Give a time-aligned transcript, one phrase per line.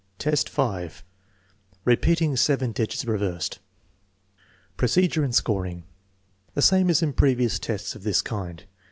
[0.17, 1.03] Superior adult, 5:
[1.85, 3.59] repeating seven digits reversed
[4.75, 5.83] Procedure and Scoring,
[6.55, 8.65] the same as in previous tests of this kind.